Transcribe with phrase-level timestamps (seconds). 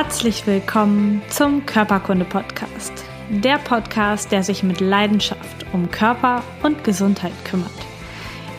[0.00, 2.92] Herzlich willkommen zum Körperkunde Podcast.
[3.30, 7.72] Der Podcast, der sich mit Leidenschaft um Körper und Gesundheit kümmert.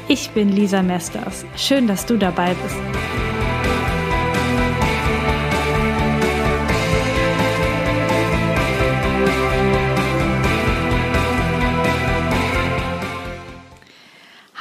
[0.10, 1.46] Ich bin Lisa Mesters.
[1.56, 2.76] Schön, dass du dabei bist.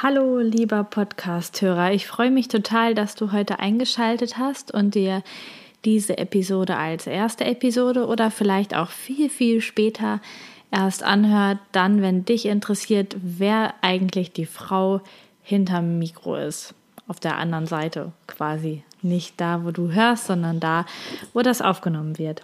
[0.01, 1.91] Hallo, lieber Podcast-Hörer.
[1.91, 5.23] Ich freue mich total, dass du heute eingeschaltet hast und dir
[5.85, 10.19] diese Episode als erste Episode oder vielleicht auch viel, viel später
[10.71, 15.01] erst anhört, dann, wenn dich interessiert, wer eigentlich die Frau
[15.41, 16.73] hinterm Mikro ist.
[17.07, 18.83] Auf der anderen Seite quasi.
[19.01, 20.85] Nicht da, wo du hörst, sondern da,
[21.33, 22.43] wo das aufgenommen wird.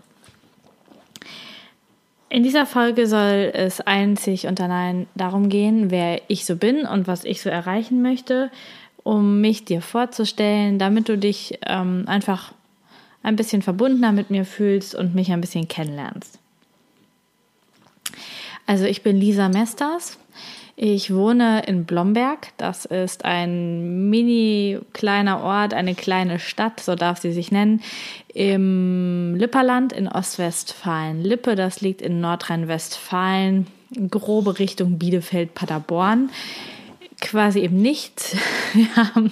[2.29, 7.07] In dieser Folge soll es einzig und allein darum gehen, wer ich so bin und
[7.07, 8.49] was ich so erreichen möchte,
[9.03, 12.54] um mich dir vorzustellen, damit du dich ähm, einfach
[13.25, 16.39] ein bisschen verbundener mit mir fühlst und mich ein bisschen kennenlernst.
[18.67, 20.17] Also ich bin Lisa Mesters.
[20.77, 22.49] Ich wohne in Blomberg.
[22.57, 27.81] Das ist ein mini kleiner Ort, eine kleine Stadt, so darf sie sich nennen,
[28.33, 31.23] im Lipperland in Ostwestfalen.
[31.23, 33.67] Lippe, das liegt in Nordrhein-Westfalen,
[34.11, 36.29] grobe Richtung Bielefeld-Paderborn.
[37.25, 38.37] Quasi eben nichts.
[38.73, 39.31] Wir haben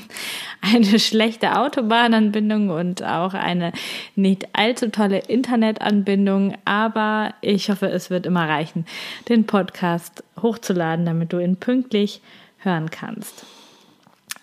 [0.62, 3.72] eine schlechte Autobahnanbindung und auch eine
[4.16, 8.88] nicht allzu tolle Internetanbindung, aber ich hoffe, es wird immer reichen,
[9.30, 12.22] den Podcast hochzuladen, damit du ihn pünktlich
[12.58, 13.46] hören kannst.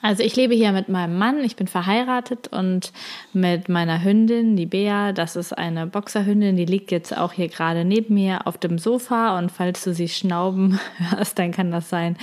[0.03, 2.93] Also ich lebe hier mit meinem Mann, ich bin verheiratet und
[3.35, 7.85] mit meiner Hündin, die Bea, das ist eine Boxerhündin, die liegt jetzt auch hier gerade
[7.85, 12.17] neben mir auf dem Sofa und falls du sie schnauben hörst, dann kann das sein,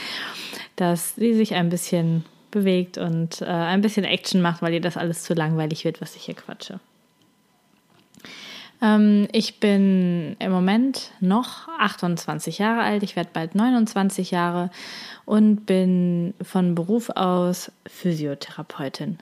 [0.75, 4.97] dass sie sich ein bisschen bewegt und äh, ein bisschen Action macht, weil ihr das
[4.97, 6.79] alles zu langweilig wird, was ich hier quatsche.
[8.81, 14.69] Ähm, ich bin im Moment noch 28 Jahre alt, ich werde bald 29 Jahre
[15.25, 19.17] und bin von Beruf aus Physiotherapeutin.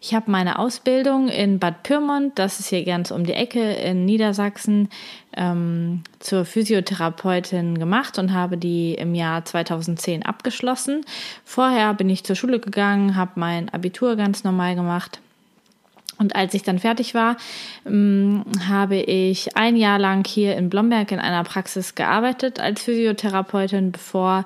[0.00, 4.04] Ich habe meine Ausbildung in Bad Pyrmont, das ist hier ganz um die Ecke in
[4.04, 4.88] Niedersachsen,
[5.36, 11.04] ähm, zur Physiotherapeutin gemacht und habe die im Jahr 2010 abgeschlossen.
[11.44, 15.20] Vorher bin ich zur Schule gegangen, habe mein Abitur ganz normal gemacht.
[16.18, 17.36] Und als ich dann fertig war,
[17.86, 23.92] ähm, habe ich ein Jahr lang hier in Blomberg in einer Praxis gearbeitet als Physiotherapeutin,
[23.92, 24.44] bevor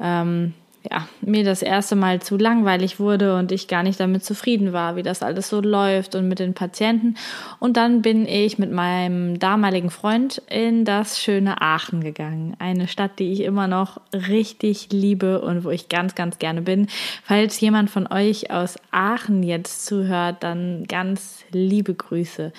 [0.00, 0.54] ähm,
[0.88, 4.96] ja, mir das erste Mal zu langweilig wurde und ich gar nicht damit zufrieden war,
[4.96, 7.16] wie das alles so läuft und mit den Patienten.
[7.58, 12.56] Und dann bin ich mit meinem damaligen Freund in das schöne Aachen gegangen.
[12.58, 16.86] Eine Stadt, die ich immer noch richtig liebe und wo ich ganz, ganz gerne bin.
[17.24, 22.52] Falls jemand von euch aus Aachen jetzt zuhört, dann ganz liebe Grüße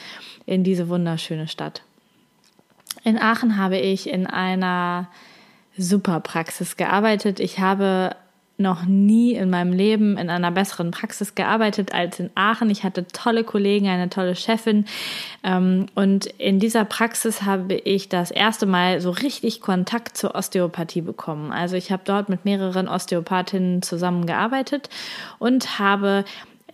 [0.45, 1.81] in diese wunderschöne Stadt.
[3.03, 5.07] In Aachen habe ich in einer
[5.77, 7.39] super Praxis gearbeitet.
[7.39, 8.15] Ich habe
[8.61, 12.69] noch nie in meinem Leben in einer besseren Praxis gearbeitet als in Aachen.
[12.69, 14.85] Ich hatte tolle Kollegen, eine tolle Chefin.
[15.43, 21.01] Ähm, und in dieser Praxis habe ich das erste Mal so richtig Kontakt zur Osteopathie
[21.01, 21.51] bekommen.
[21.51, 24.89] Also ich habe dort mit mehreren Osteopathinnen zusammengearbeitet
[25.39, 26.23] und habe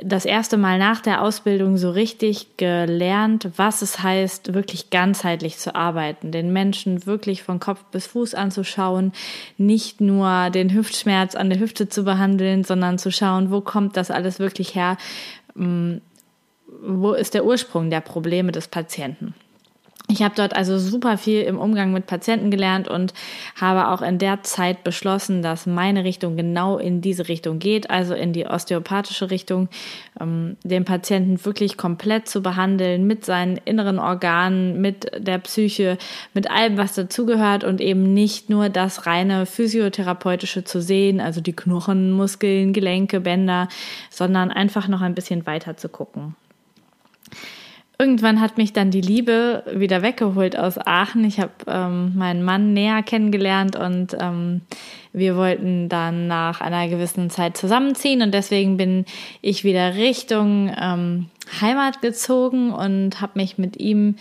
[0.03, 5.75] das erste Mal nach der Ausbildung so richtig gelernt, was es heißt, wirklich ganzheitlich zu
[5.75, 9.11] arbeiten, den Menschen wirklich von Kopf bis Fuß anzuschauen,
[9.57, 14.11] nicht nur den Hüftschmerz an der Hüfte zu behandeln, sondern zu schauen, wo kommt das
[14.11, 14.97] alles wirklich her,
[15.55, 15.95] mm,
[16.81, 19.33] wo ist der Ursprung der Probleme des Patienten.
[20.09, 23.13] Ich habe dort also super viel im Umgang mit Patienten gelernt und
[23.59, 28.13] habe auch in der Zeit beschlossen, dass meine Richtung genau in diese Richtung geht, also
[28.13, 29.68] in die osteopathische Richtung,
[30.22, 35.97] ähm, den Patienten wirklich komplett zu behandeln mit seinen inneren Organen, mit der Psyche,
[36.34, 41.56] mit allem, was dazugehört und eben nicht nur das reine physiotherapeutische zu sehen, also die
[41.56, 43.68] Knochen, Muskeln, Gelenke, Bänder,
[44.10, 46.36] sondern einfach noch ein bisschen weiter zu gucken
[47.99, 51.23] irgendwann hat mich dann die Liebe wieder weggeholt aus Aachen.
[51.23, 54.61] Ich habe ähm, meinen Mann näher kennengelernt und ähm,
[55.13, 59.05] wir wollten dann nach einer gewissen Zeit zusammenziehen und deswegen bin
[59.41, 61.29] ich wieder Richtung ähm,
[61.59, 64.15] Heimat gezogen und habe mich mit ihm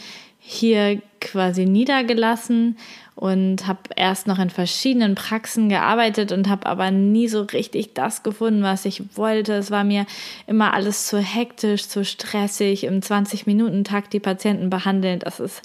[0.49, 2.77] hier quasi niedergelassen
[3.17, 8.23] und habe erst noch in verschiedenen Praxen gearbeitet und habe aber nie so richtig das
[8.23, 9.55] gefunden, was ich wollte.
[9.55, 10.07] Es war mir
[10.47, 15.19] immer alles zu hektisch, zu stressig, im 20-Minuten-Takt die Patienten behandeln.
[15.19, 15.63] Das ist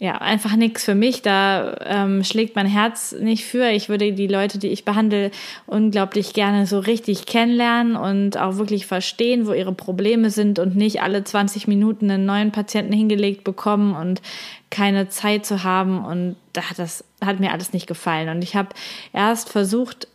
[0.00, 1.22] ja, einfach nichts für mich.
[1.22, 3.68] Da ähm, schlägt mein Herz nicht für.
[3.70, 5.32] Ich würde die Leute, die ich behandle,
[5.66, 11.02] unglaublich gerne so richtig kennenlernen und auch wirklich verstehen, wo ihre Probleme sind und nicht
[11.02, 14.22] alle 20 Minuten einen neuen Patienten hingelegt bekommen und
[14.70, 16.04] keine Zeit zu haben.
[16.04, 18.28] Und da hat das hat mir alles nicht gefallen.
[18.28, 18.68] Und ich habe
[19.12, 20.06] erst versucht,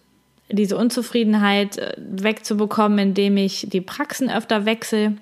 [0.49, 5.17] diese Unzufriedenheit äh, wegzubekommen, indem ich die Praxen öfter wechsle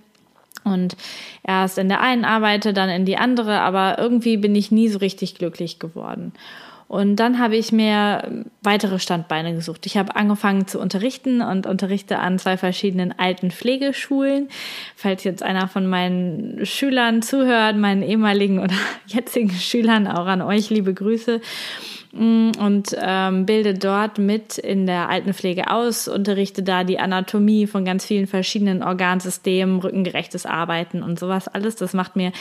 [0.63, 0.96] und
[1.44, 5.00] erst in der einen arbeite, dann in die andere, aber irgendwie bin ich nie so
[5.00, 6.34] richtig glücklich geworden.
[6.92, 9.86] Und dann habe ich mir weitere Standbeine gesucht.
[9.86, 14.50] Ich habe angefangen zu unterrichten und unterrichte an zwei verschiedenen alten Pflegeschulen.
[14.98, 18.75] Falls jetzt einer von meinen Schülern zuhört, meinen ehemaligen oder
[19.07, 21.40] jetzigen Schülern, auch an euch liebe Grüße.
[22.13, 27.86] Mm, und ähm, bilde dort mit in der Altenpflege aus, unterrichte da die Anatomie von
[27.86, 31.78] ganz vielen verschiedenen Organsystemen, rückengerechtes Arbeiten und sowas alles.
[31.78, 32.34] Das macht mir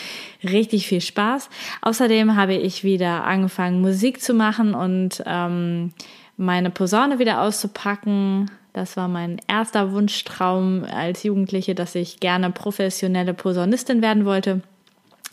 [0.43, 1.49] richtig viel Spaß.
[1.83, 5.93] Außerdem habe ich wieder angefangen, Musik zu machen und ähm,
[6.37, 8.51] meine Posaune wieder auszupacken.
[8.73, 14.63] Das war mein erster Wunschtraum als Jugendliche, dass ich gerne professionelle Posaunistin werden wollte.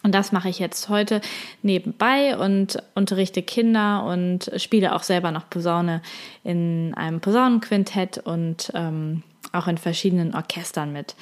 [0.07, 1.19] Und das mache ich jetzt heute
[1.63, 6.01] nebenbei und unterrichte Kinder und spiele auch selber noch Posaune
[6.45, 11.17] in einem Posaunenquintett und ähm, auch in verschiedenen Orchestern mit.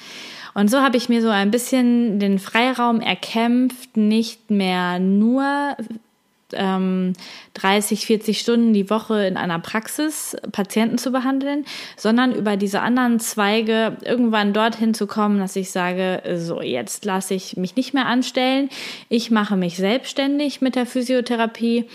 [0.54, 5.76] Und so habe ich mir so ein bisschen den Freiraum erkämpft, nicht mehr nur
[6.52, 7.12] ähm,
[7.54, 11.64] 30, 40 Stunden die Woche in einer Praxis Patienten zu behandeln,
[11.96, 17.34] sondern über diese anderen Zweige irgendwann dorthin zu kommen, dass ich sage, so jetzt lasse
[17.34, 18.68] ich mich nicht mehr anstellen,
[19.08, 21.86] ich mache mich selbstständig mit der Physiotherapie,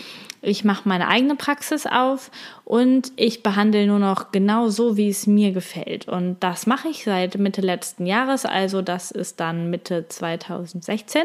[0.44, 2.30] ich mache meine eigene Praxis auf
[2.64, 6.08] und ich behandle nur noch genau so, wie es mir gefällt.
[6.08, 11.22] Und das mache ich seit Mitte letzten Jahres, also das ist dann Mitte 2016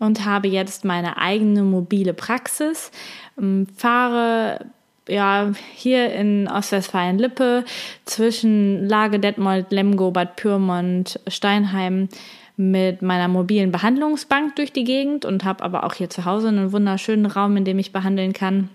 [0.00, 2.90] und habe jetzt meine eigene mobile Praxis,
[3.38, 4.66] ähm, fahre
[5.08, 7.64] ja, hier in Ostwestfalen-Lippe
[8.04, 12.08] zwischen Lage Detmold, Lemgo, Bad Pyrmont, Steinheim
[12.56, 16.72] mit meiner mobilen Behandlungsbank durch die Gegend und habe aber auch hier zu Hause einen
[16.72, 18.68] wunderschönen Raum, in dem ich behandeln kann.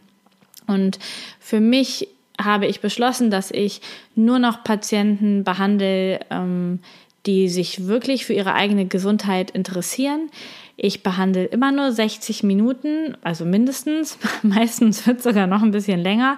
[0.67, 0.99] Und
[1.39, 2.07] für mich
[2.41, 3.81] habe ich beschlossen, dass ich
[4.15, 6.79] nur noch Patienten behandle, ähm,
[7.25, 10.29] die sich wirklich für ihre eigene Gesundheit interessieren,
[10.77, 14.17] ich behandle immer nur 60 Minuten, also mindestens.
[14.41, 16.37] Meistens wird es sogar noch ein bisschen länger,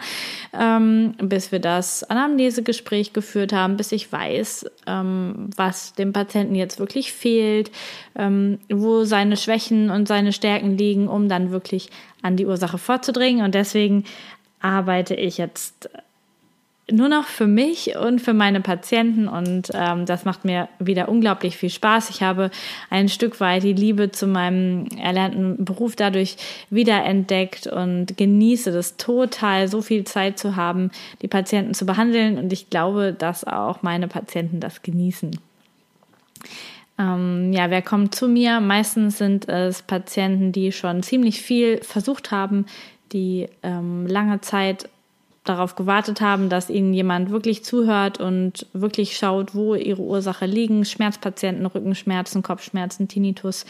[0.54, 6.78] ähm, bis wir das Anamnesegespräch geführt haben, bis ich weiß, ähm, was dem Patienten jetzt
[6.78, 7.72] wirklich fehlt,
[8.16, 11.90] ähm, wo seine Schwächen und seine Stärken liegen, um dann wirklich
[12.22, 13.44] an die Ursache vorzudringen.
[13.44, 14.04] Und deswegen
[14.60, 15.90] arbeite ich jetzt
[16.90, 21.58] nur noch für mich und für meine Patienten und ähm, das macht mir wieder unglaublich
[21.58, 22.10] viel Spaß.
[22.10, 22.50] Ich habe
[22.90, 26.38] ein Stück weit die Liebe zu meinem erlernten Beruf dadurch
[26.70, 30.92] wiederentdeckt und genieße das total, so viel Zeit zu haben,
[31.22, 35.38] die Patienten zu behandeln und ich glaube, dass auch meine Patienten das genießen.
[36.98, 38.62] Ähm, ja, wer kommt zu mir?
[38.62, 42.66] Meistens sind es Patienten, die schon ziemlich viel versucht haben,
[43.12, 44.90] die ähm, lange Zeit
[45.50, 50.86] darauf gewartet haben, dass ihnen jemand wirklich zuhört und wirklich schaut, wo ihre Ursache liegen.
[50.86, 53.66] Schmerzpatienten, Rückenschmerzen, Kopfschmerzen, Tinnitus,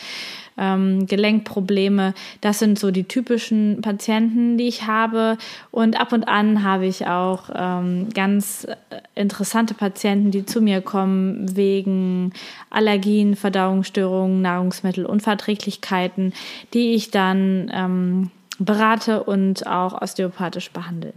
[0.57, 2.13] ähm, Gelenkprobleme.
[2.41, 5.37] Das sind so die typischen Patienten, die ich habe.
[5.71, 8.67] Und ab und an habe ich auch ähm, ganz
[9.15, 12.33] interessante Patienten, die zu mir kommen wegen
[12.69, 16.33] Allergien, Verdauungsstörungen, Nahrungsmittelunverträglichkeiten,
[16.73, 21.13] die ich dann ähm, berate und auch osteopathisch behandle.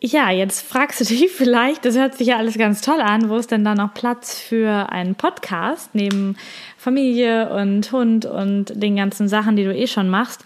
[0.00, 3.36] Ja, jetzt fragst du dich vielleicht, das hört sich ja alles ganz toll an, wo
[3.36, 6.36] ist denn da noch Platz für einen Podcast neben
[6.76, 10.44] Familie und Hund und den ganzen Sachen, die du eh schon machst?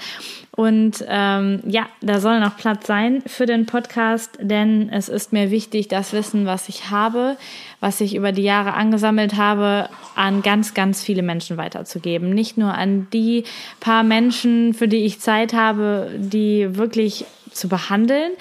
[0.54, 5.50] Und ähm, ja, da soll noch Platz sein für den Podcast, denn es ist mir
[5.50, 7.37] wichtig, das Wissen, was ich habe,
[7.80, 12.30] was ich über die Jahre angesammelt habe, an ganz, ganz viele Menschen weiterzugeben.
[12.30, 13.44] Nicht nur an die
[13.80, 18.32] paar Menschen, für die ich Zeit habe, die wirklich zu behandeln,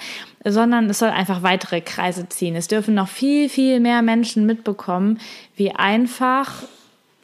[0.44, 2.56] sondern es soll einfach weitere Kreise ziehen.
[2.56, 5.18] Es dürfen noch viel, viel mehr Menschen mitbekommen,
[5.56, 6.62] wie einfach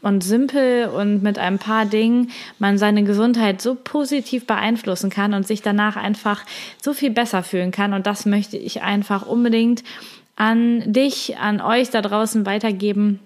[0.01, 5.47] und simpel und mit ein paar Dingen man seine Gesundheit so positiv beeinflussen kann und
[5.47, 6.45] sich danach einfach
[6.81, 7.93] so viel besser fühlen kann.
[7.93, 9.83] Und das möchte ich einfach unbedingt
[10.37, 13.19] an dich, an euch da draußen weitergeben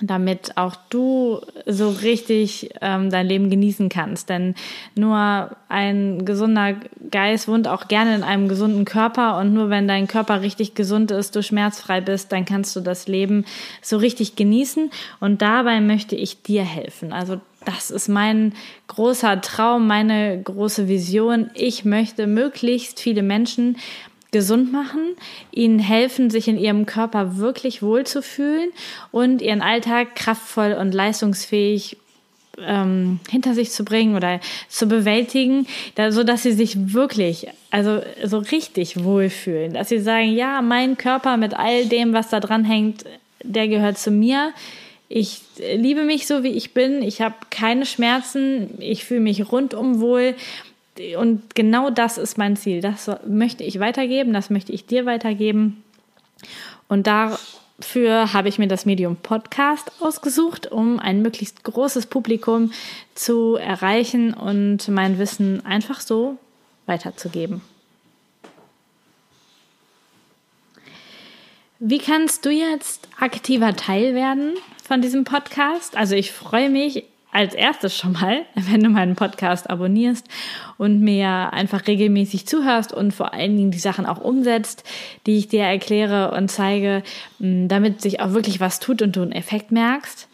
[0.00, 4.28] damit auch du so richtig ähm, dein Leben genießen kannst.
[4.28, 4.54] Denn
[4.94, 6.74] nur ein gesunder
[7.10, 11.10] Geist wohnt auch gerne in einem gesunden Körper und nur wenn dein Körper richtig gesund
[11.10, 13.44] ist, du schmerzfrei bist, dann kannst du das Leben
[13.80, 17.12] so richtig genießen und dabei möchte ich dir helfen.
[17.12, 18.54] Also das ist mein
[18.86, 21.50] großer Traum, meine große Vision.
[21.54, 23.76] Ich möchte möglichst viele Menschen
[24.36, 25.16] gesund machen,
[25.50, 28.70] ihnen helfen, sich in ihrem Körper wirklich wohlzufühlen
[29.12, 31.96] und ihren Alltag kraftvoll und leistungsfähig
[32.58, 38.38] ähm, hinter sich zu bringen oder zu bewältigen, da, so sie sich wirklich, also so
[38.38, 43.04] richtig wohlfühlen, dass sie sagen, ja, mein Körper mit all dem, was da dran hängt,
[43.42, 44.52] der gehört zu mir.
[45.08, 45.40] Ich
[45.74, 47.00] liebe mich so, wie ich bin.
[47.00, 48.70] Ich habe keine Schmerzen.
[48.80, 50.34] Ich fühle mich rundum wohl.
[51.18, 52.80] Und genau das ist mein Ziel.
[52.80, 54.32] Das möchte ich weitergeben.
[54.32, 55.82] Das möchte ich dir weitergeben.
[56.88, 62.72] Und dafür habe ich mir das Medium Podcast ausgesucht, um ein möglichst großes Publikum
[63.14, 66.38] zu erreichen und mein Wissen einfach so
[66.86, 67.60] weiterzugeben.
[71.78, 75.94] Wie kannst du jetzt aktiver Teil werden von diesem Podcast?
[75.94, 77.04] Also ich freue mich
[77.36, 80.26] als erstes schon mal, wenn du meinen Podcast abonnierst
[80.78, 84.84] und mir einfach regelmäßig zuhörst und vor allen Dingen die Sachen auch umsetzt,
[85.26, 87.02] die ich dir erkläre und zeige,
[87.38, 90.28] damit sich auch wirklich was tut und du einen Effekt merkst,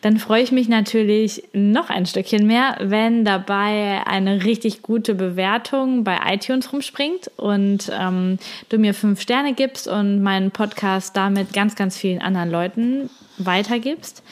[0.00, 6.02] dann freue ich mich natürlich noch ein Stückchen mehr, wenn dabei eine richtig gute Bewertung
[6.02, 8.38] bei iTunes rumspringt und ähm,
[8.68, 14.24] du mir fünf Sterne gibst und meinen Podcast damit ganz, ganz vielen anderen Leuten weitergibst.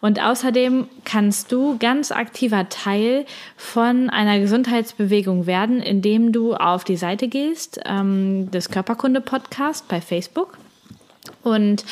[0.00, 3.26] Und außerdem kannst du ganz aktiver Teil
[3.56, 10.56] von einer Gesundheitsbewegung werden, indem du auf die Seite gehst ähm, des Körperkunde-Podcast bei Facebook
[11.42, 11.84] und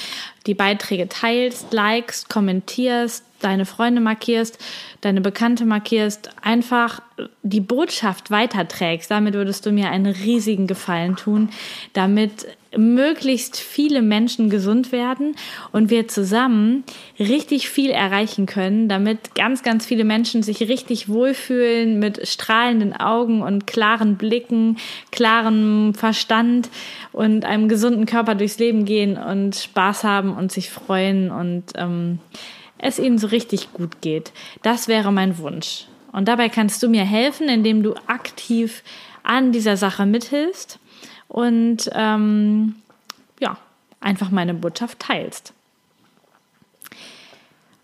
[0.47, 4.59] die Beiträge teilst, likest, kommentierst, deine Freunde markierst,
[5.00, 7.00] deine Bekannte markierst, einfach
[7.43, 9.11] die Botschaft weiterträgst.
[9.11, 11.50] Damit würdest du mir einen riesigen Gefallen tun,
[11.93, 12.47] damit
[12.77, 15.35] möglichst viele Menschen gesund werden
[15.73, 16.85] und wir zusammen
[17.19, 23.43] richtig viel erreichen können, damit ganz, ganz viele Menschen sich richtig wohlfühlen mit strahlenden Augen
[23.43, 24.77] und klaren Blicken,
[25.11, 26.69] klarem Verstand
[27.13, 32.19] und einem gesunden Körper durchs Leben gehen und Spaß haben und sich freuen und ähm,
[32.77, 34.33] es ihnen so richtig gut geht.
[34.63, 35.87] Das wäre mein Wunsch.
[36.13, 38.83] Und dabei kannst du mir helfen, indem du aktiv
[39.23, 40.79] an dieser Sache mithilfst
[41.29, 42.77] und ähm,
[43.41, 43.57] ja,
[44.01, 45.53] einfach meine Botschaft teilst.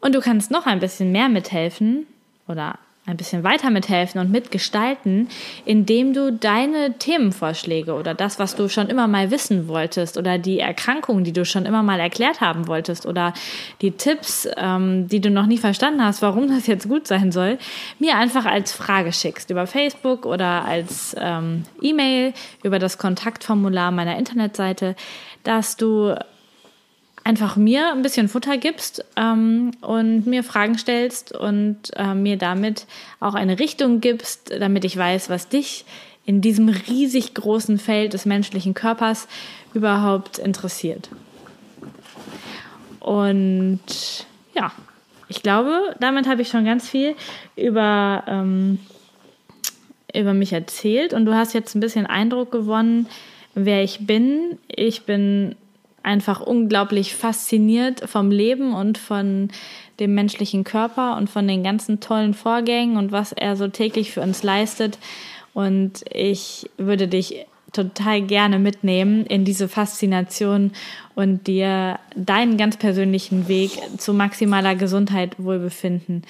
[0.01, 2.07] Und du kannst noch ein bisschen mehr mithelfen
[2.47, 5.28] oder ein bisschen weiter mithelfen und mitgestalten,
[5.66, 10.58] indem du deine Themenvorschläge oder das, was du schon immer mal wissen wolltest oder die
[10.58, 13.34] Erkrankungen, die du schon immer mal erklärt haben wolltest oder
[13.82, 17.58] die Tipps, ähm, die du noch nie verstanden hast, warum das jetzt gut sein soll,
[17.99, 22.32] mir einfach als Frage schickst über Facebook oder als ähm, E-Mail
[22.62, 24.96] über das Kontaktformular meiner Internetseite,
[25.42, 26.14] dass du
[27.25, 32.87] einfach mir ein bisschen Futter gibst ähm, und mir Fragen stellst und äh, mir damit
[33.19, 35.87] auch eine Richtung gibst, damit ich weiß, was dich
[36.26, 39.26] in diesem riesig großen Feld des menschlichen Körpers
[39.73, 41.09] überhaupt interessiert.
[43.00, 43.81] Und
[44.54, 44.73] ja,
[45.28, 47.14] ich glaube, damit habe ich schon ganz viel
[47.57, 48.78] über, ähm,
[50.14, 53.09] über mich erzählt und du hast jetzt ein bisschen Eindruck gewonnen,
[53.54, 54.59] wer ich bin.
[54.69, 55.57] Ich bin
[56.04, 59.49] einfach unglaublich fasziniert vom Leben und von
[59.99, 64.20] dem menschlichen Körper und von den ganzen tollen Vorgängen und was er so täglich für
[64.20, 64.99] uns leistet.
[65.54, 70.73] Und ich würde dich total gerne mitnehmen in diese Faszination
[71.14, 76.23] und dir deinen ganz persönlichen Weg zu maximaler Gesundheit, Wohlbefinden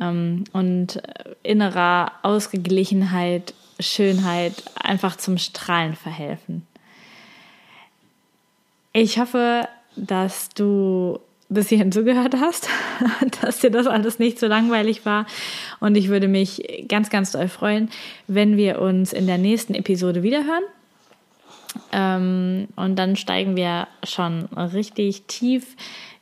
[0.00, 1.02] ähm, und
[1.42, 6.66] innerer Ausgeglichenheit, Schönheit einfach zum Strahlen verhelfen.
[8.98, 12.70] Ich hoffe, dass du bis hierhin zugehört hast,
[13.42, 15.26] dass dir das alles nicht so langweilig war.
[15.80, 17.90] Und ich würde mich ganz, ganz doll freuen,
[18.26, 20.62] wenn wir uns in der nächsten Episode wiederhören.
[21.92, 25.76] Ähm, und dann steigen wir schon richtig tief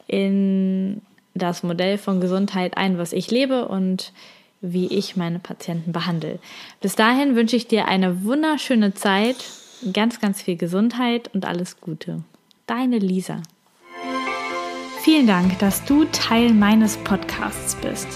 [0.08, 1.00] in
[1.32, 4.12] das Modell von Gesundheit ein, was ich lebe und
[4.62, 6.40] wie ich meine Patienten behandle.
[6.80, 9.36] Bis dahin wünsche ich dir eine wunderschöne Zeit,
[9.92, 12.24] ganz, ganz viel Gesundheit und alles Gute.
[12.66, 13.42] Deine Lisa.
[15.02, 18.08] Vielen Dank, dass du Teil meines Podcasts bist.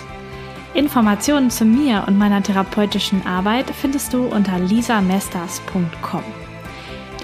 [0.72, 6.22] Informationen zu mir und meiner therapeutischen Arbeit findest du unter lisamesters.com.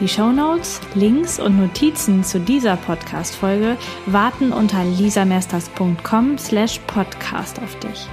[0.01, 8.07] Die Shownotes, Links und Notizen zu dieser Podcast-Folge warten unter lisamesters.com slash podcast auf dich.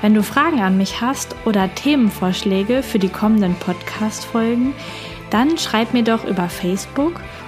[0.00, 4.74] Wenn du Fragen an mich hast oder Themenvorschläge für die kommenden Podcast-Folgen,
[5.30, 7.20] dann schreib mir doch über Facebook